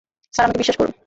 [0.33, 0.93] Sir, আমাকে বিশ্বাস করুন।